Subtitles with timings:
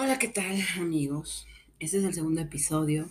[0.00, 1.48] Hola, ¿qué tal amigos?
[1.80, 3.08] Este es el segundo episodio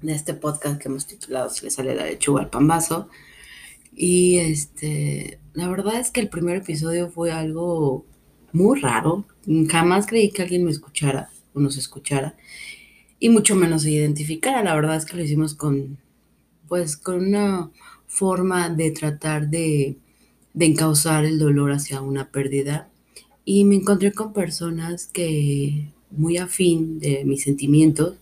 [0.00, 3.08] de este podcast que hemos titulado Se le sale la lechuga al pambazo.
[3.92, 8.06] Y este, la verdad es que el primer episodio fue algo
[8.52, 9.24] muy raro.
[9.68, 12.36] Jamás creí que alguien me escuchara o nos escuchara.
[13.18, 14.62] Y mucho menos se identificara.
[14.62, 15.98] La verdad es que lo hicimos con,
[16.68, 17.72] pues, con una
[18.06, 19.96] forma de tratar de,
[20.54, 22.91] de encauzar el dolor hacia una pérdida
[23.44, 28.16] y me encontré con personas que muy afín de mis sentimientos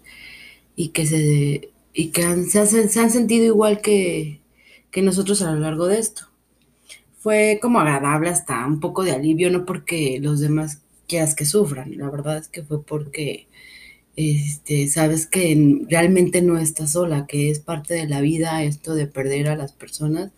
[0.77, 4.41] y que se y que han, se, han, se, han, sentido igual que,
[4.91, 6.27] que nosotros a lo largo de esto.
[7.19, 11.99] Fue como agradable hasta un poco de alivio, no porque los demás quieras que sufran,
[11.99, 13.49] la verdad es que fue porque
[14.17, 19.07] este, sabes que realmente no estás sola, que es parte de la vida esto de
[19.07, 20.31] perder a las personas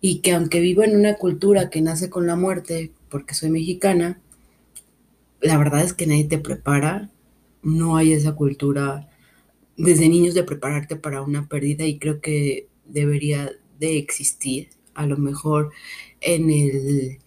[0.00, 4.20] y que aunque vivo en una cultura que nace con la muerte, porque soy mexicana,
[5.40, 7.10] la verdad es que nadie te prepara,
[7.62, 9.08] no hay esa cultura
[9.76, 15.16] desde niños de prepararte para una pérdida y creo que debería de existir, a lo
[15.16, 15.72] mejor
[16.20, 17.18] en el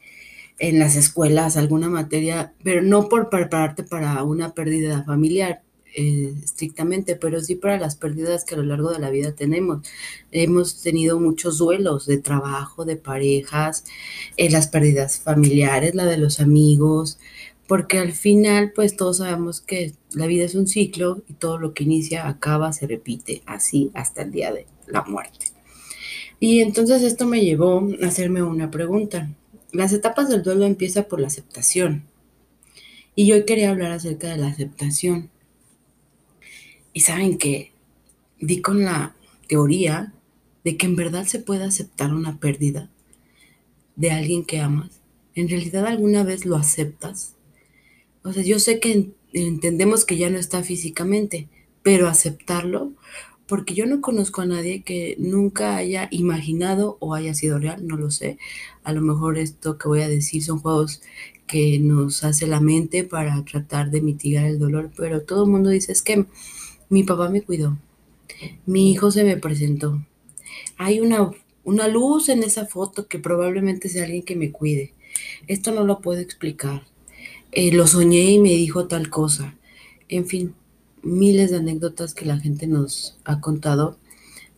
[0.59, 5.63] en las escuelas alguna materia, pero no por prepararte para una pérdida familiar,
[5.95, 9.87] eh, estrictamente, pero sí para las pérdidas que a lo largo de la vida tenemos.
[10.31, 13.85] Hemos tenido muchos duelos de trabajo, de parejas,
[14.37, 17.19] eh, las pérdidas familiares, la de los amigos,
[17.67, 21.73] porque al final pues todos sabemos que la vida es un ciclo y todo lo
[21.73, 25.45] que inicia acaba, se repite así hasta el día de la muerte.
[26.39, 29.29] Y entonces esto me llevó a hacerme una pregunta.
[29.71, 32.03] Las etapas del duelo empiezan por la aceptación.
[33.15, 35.29] Y yo quería hablar acerca de la aceptación.
[36.93, 37.71] Y saben que
[38.39, 39.15] di con la
[39.47, 40.13] teoría
[40.63, 42.89] de que en verdad se puede aceptar una pérdida
[43.95, 45.01] de alguien que amas.
[45.35, 47.35] ¿En realidad alguna vez lo aceptas?
[48.23, 51.47] O sea, yo sé que entendemos que ya no está físicamente,
[51.83, 52.91] pero aceptarlo,
[53.47, 57.97] porque yo no conozco a nadie que nunca haya imaginado o haya sido real, no
[57.97, 58.37] lo sé.
[58.83, 61.01] A lo mejor esto que voy a decir son juegos
[61.47, 65.69] que nos hace la mente para tratar de mitigar el dolor, pero todo el mundo
[65.69, 66.25] dice es que
[66.91, 67.77] mi papá me cuidó.
[68.65, 70.05] Mi hijo se me presentó.
[70.77, 71.31] Hay una,
[71.63, 74.93] una luz en esa foto que probablemente sea alguien que me cuide.
[75.47, 76.83] Esto no lo puedo explicar.
[77.53, 79.55] Eh, lo soñé y me dijo tal cosa.
[80.09, 80.53] En fin,
[81.01, 83.97] miles de anécdotas que la gente nos ha contado.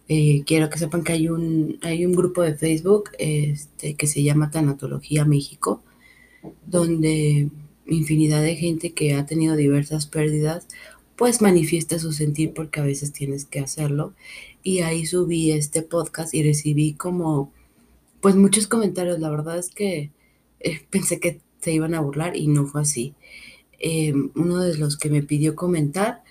[0.08, 4.24] Eh, quiero que sepan que hay un, hay un grupo de Facebook este, que se
[4.24, 5.84] llama Tanatología México,
[6.66, 7.50] donde
[7.86, 10.68] infinidad de gente que ha tenido diversas pérdidas
[11.16, 14.13] pues manifiesta su sentir porque a veces tienes que hacerlo.
[14.63, 17.51] Y ahí subí este podcast y recibí como,
[18.22, 19.19] pues muchos comentarios.
[19.19, 20.12] La verdad es que
[20.59, 23.13] eh, pensé que se iban a burlar y no fue así.
[23.79, 26.24] Eh, uno de los que me pidió comentar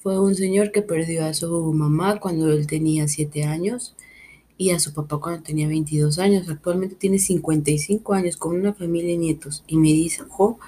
[0.00, 3.94] fue un señor que perdió a su mamá cuando él tenía 7 años
[4.56, 6.48] y a su papá cuando tenía 22 años.
[6.48, 10.58] Actualmente tiene 55 años con una familia y nietos y me dijo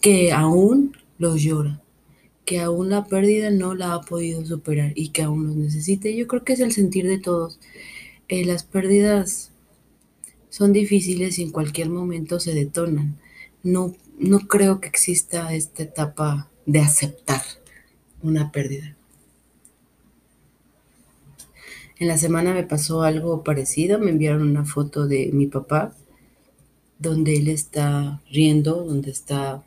[0.00, 1.82] que aún los llora
[2.50, 6.08] que aún la pérdida no la ha podido superar y que aún los necesita.
[6.08, 7.60] Yo creo que es el sentir de todos.
[8.26, 9.52] Eh, las pérdidas
[10.48, 13.16] son difíciles y en cualquier momento se detonan.
[13.62, 17.42] No, no creo que exista esta etapa de aceptar
[18.20, 18.96] una pérdida.
[22.00, 25.94] En la semana me pasó algo parecido, me enviaron una foto de mi papá
[26.98, 29.62] donde él está riendo, donde está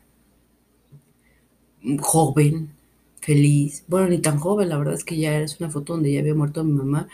[2.00, 2.70] joven,
[3.20, 3.84] feliz.
[3.88, 6.34] Bueno, ni tan joven, la verdad es que ya es una foto donde ya había
[6.34, 7.08] muerto mi mamá.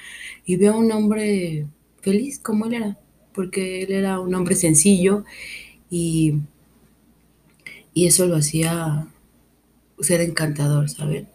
[0.44, 1.66] Y veo a un hombre
[2.00, 2.98] feliz como él era,
[3.34, 5.24] porque él era un hombre sencillo
[5.90, 6.34] y,
[7.94, 9.08] y eso lo hacía
[10.00, 11.28] ser encantador, ¿saben?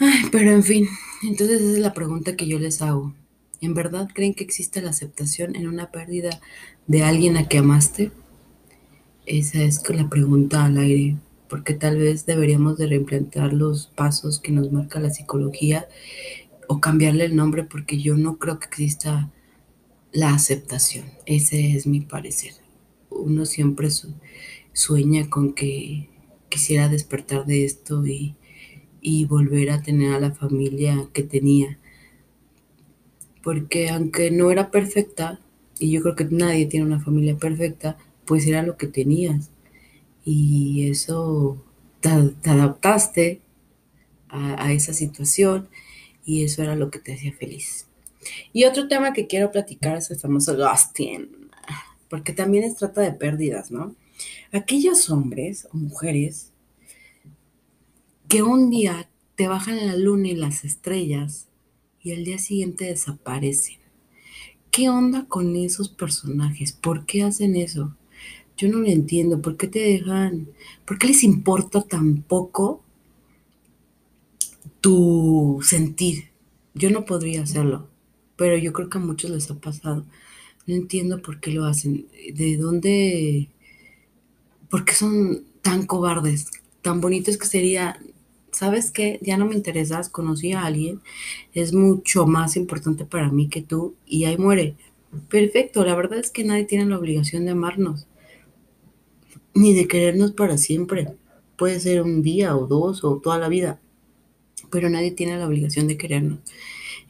[0.00, 0.88] Ay, pero en fin,
[1.22, 3.14] entonces esa es la pregunta que yo les hago.
[3.60, 6.40] ¿En verdad creen que existe la aceptación en una pérdida
[6.86, 8.10] de alguien a que amaste?
[9.26, 11.16] Esa es la pregunta al aire
[11.54, 15.86] porque tal vez deberíamos de reimplantar los pasos que nos marca la psicología
[16.66, 19.30] o cambiarle el nombre porque yo no creo que exista
[20.10, 21.04] la aceptación.
[21.26, 22.54] Ese es mi parecer.
[23.08, 23.88] Uno siempre
[24.72, 26.08] sueña con que
[26.48, 28.34] quisiera despertar de esto y,
[29.00, 31.78] y volver a tener a la familia que tenía.
[33.44, 35.38] Porque aunque no era perfecta,
[35.78, 39.52] y yo creo que nadie tiene una familia perfecta, pues era lo que tenías
[40.24, 41.62] y eso
[42.00, 43.40] te, adaptaste
[44.28, 45.68] a, esa situación
[46.24, 47.86] y eso era lo que te hacía feliz.
[48.52, 51.50] Y otro tema que quiero platicar es el famoso ghosting,
[52.08, 53.94] porque también es trata de pérdidas, ¿no?
[54.52, 56.52] Aquellos hombres o mujeres
[58.28, 61.48] que un día te bajan la luna y las estrellas
[62.02, 63.78] y al día siguiente desaparecen.
[64.70, 66.72] ¿Qué onda con esos personajes?
[66.72, 67.96] ¿Por qué hacen eso?
[68.56, 69.40] Yo no lo entiendo.
[69.42, 70.48] ¿Por qué te dejan?
[70.84, 72.82] ¿Por qué les importa tan poco
[74.80, 76.30] tu sentir?
[76.74, 77.88] Yo no podría hacerlo,
[78.36, 80.04] pero yo creo que a muchos les ha pasado.
[80.66, 82.06] No entiendo por qué lo hacen.
[82.34, 83.48] ¿De dónde?
[84.70, 86.50] ¿Por qué son tan cobardes?
[86.82, 87.98] Tan bonitos que sería,
[88.52, 89.18] ¿sabes qué?
[89.22, 91.00] Ya no me interesas, conocí a alguien,
[91.54, 94.74] es mucho más importante para mí que tú y ahí muere.
[95.28, 98.06] Perfecto, la verdad es que nadie tiene la obligación de amarnos,
[99.54, 101.14] ni de querernos para siempre.
[101.56, 103.80] Puede ser un día o dos o toda la vida,
[104.70, 106.40] pero nadie tiene la obligación de querernos.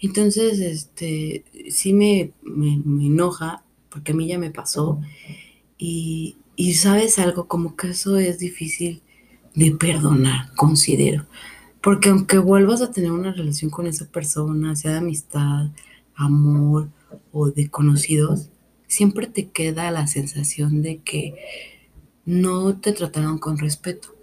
[0.00, 5.00] Entonces, este, sí me, me, me enoja, porque a mí ya me pasó,
[5.78, 9.02] y, y sabes algo, como que eso es difícil
[9.54, 11.26] de perdonar, considero.
[11.80, 15.70] Porque aunque vuelvas a tener una relación con esa persona, sea de amistad,
[16.14, 16.88] amor
[17.32, 18.50] o de conocidos,
[18.86, 21.34] siempre te queda la sensación de que
[22.26, 24.14] no te trataron con respeto.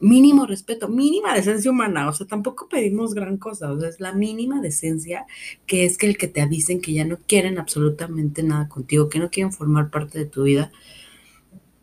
[0.00, 4.12] Mínimo respeto, mínima decencia humana, o sea, tampoco pedimos gran cosa, o sea, es la
[4.12, 5.24] mínima decencia
[5.66, 9.18] que es que el que te avisen que ya no quieren absolutamente nada contigo, que
[9.18, 10.72] no quieren formar parte de tu vida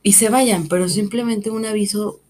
[0.04, 2.22] y se vayan, pero simplemente un aviso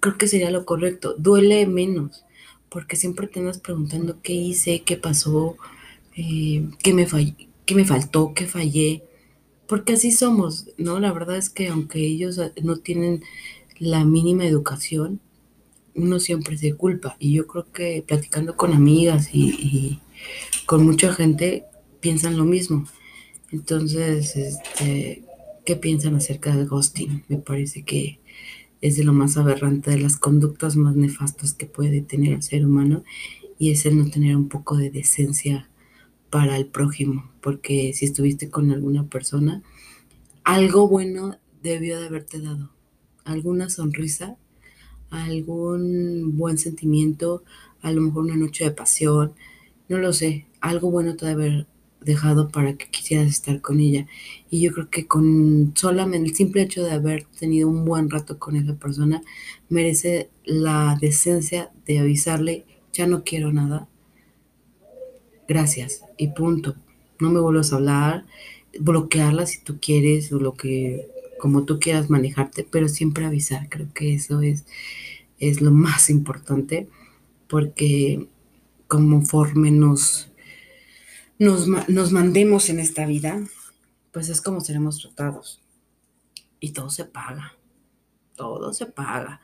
[0.00, 2.24] creo que sería lo correcto, duele menos,
[2.68, 5.56] porque siempre te andas preguntando qué hice, qué pasó,
[6.16, 7.06] eh, qué, me
[7.66, 9.04] qué me faltó, qué fallé,
[9.72, 11.00] porque así somos, ¿no?
[11.00, 13.22] La verdad es que aunque ellos no tienen
[13.78, 15.18] la mínima educación,
[15.94, 17.16] uno siempre se culpa.
[17.18, 20.00] Y yo creo que platicando con amigas y, y
[20.66, 21.64] con mucha gente
[22.00, 22.86] piensan lo mismo.
[23.50, 25.24] Entonces, este,
[25.64, 27.24] ¿qué piensan acerca del ghosting?
[27.28, 28.20] Me parece que
[28.82, 32.66] es de lo más aberrante, de las conductas más nefastas que puede tener el ser
[32.66, 33.04] humano
[33.58, 35.70] y es el no tener un poco de decencia
[36.32, 39.62] para el prójimo, porque si estuviste con alguna persona,
[40.44, 42.70] algo bueno debió de haberte dado,
[43.24, 44.38] alguna sonrisa,
[45.10, 47.44] algún buen sentimiento,
[47.82, 49.34] a lo mejor una noche de pasión,
[49.90, 51.66] no lo sé, algo bueno te debe haber
[52.00, 54.06] dejado para que quisieras estar con ella.
[54.48, 58.38] Y yo creo que con solamente el simple hecho de haber tenido un buen rato
[58.38, 59.20] con esa persona,
[59.68, 63.86] merece la decencia de avisarle, ya no quiero nada,
[65.48, 66.76] gracias y punto.
[67.20, 68.26] No me vuelvas a hablar,
[68.78, 71.08] bloquearla si tú quieres o lo que
[71.38, 73.68] como tú quieras manejarte, pero siempre avisar.
[73.68, 74.64] Creo que eso es,
[75.40, 76.88] es lo más importante
[77.48, 78.28] porque
[78.86, 80.30] conforme nos,
[81.40, 83.44] nos, nos mandemos en esta vida,
[84.12, 85.60] pues es como seremos tratados.
[86.60, 87.56] Y todo se paga,
[88.36, 89.40] todo se paga,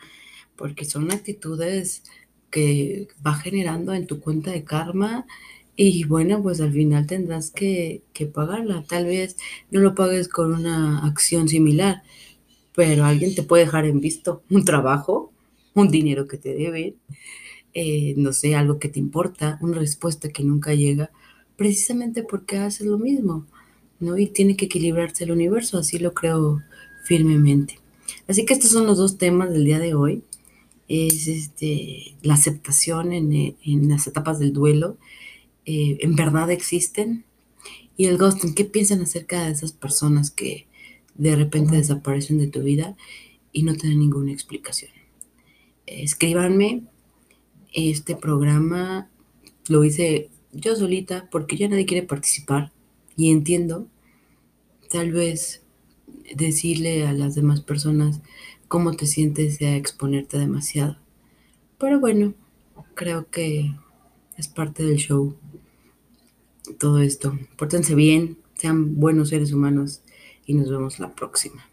[0.55, 2.05] porque son actitudes
[2.51, 5.27] que va generando en tu cuenta de karma
[5.81, 8.85] y bueno, pues al final tendrás que, que, pagarla.
[8.89, 9.37] Tal vez
[9.71, 12.03] no lo pagues con una acción similar,
[12.75, 15.33] pero alguien te puede dejar en visto un trabajo,
[15.75, 16.97] un dinero que te deben,
[17.75, 21.13] eh, no sé, algo que te importa, una respuesta que nunca llega,
[21.57, 23.47] precisamente porque haces lo mismo,
[24.01, 24.19] ¿no?
[24.19, 26.61] Y tiene que equilibrarse el universo, así lo creo
[27.05, 27.79] firmemente.
[28.27, 30.25] Así que estos son los dos temas del día de hoy.
[30.89, 34.99] Es este, la aceptación en, en las etapas del duelo
[35.71, 37.27] eh, en verdad existen.
[37.99, 40.67] Y el ghosting, ¿qué piensan acerca de esas personas que
[41.15, 42.97] de repente desaparecen de tu vida
[43.53, 44.91] y no tienen ninguna explicación?
[45.85, 46.85] escríbanme.
[47.75, 49.11] Este programa
[49.69, 52.73] lo hice yo solita porque ya nadie quiere participar
[53.15, 53.89] y entiendo.
[54.91, 55.63] Tal vez
[56.35, 58.23] decirle a las demás personas
[58.69, 60.97] cómo te sientes sea exponerte demasiado.
[61.79, 62.33] Pero bueno,
[62.95, 63.75] creo que
[64.39, 65.37] es parte del show.
[66.79, 67.39] Todo esto.
[67.57, 70.03] Pórtense bien, sean buenos seres humanos
[70.47, 71.69] y nos vemos la próxima.